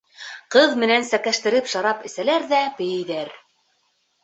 Ҡыҙ 0.53 0.71
менән 0.83 1.05
сәкәштереп 1.09 1.69
шарап 1.75 2.09
әсәләр 2.11 2.51
ҙә 2.55 2.65
бейейҙәр. 2.83 3.33